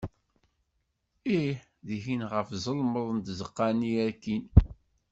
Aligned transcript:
Ih! 1.37 1.57
dihin 1.85 2.21
ɣef 2.31 2.47
ẓelmeḍ 2.63 3.07
n 3.11 3.19
tzeqqa-nni 3.21 3.91
akkin. 4.07 4.43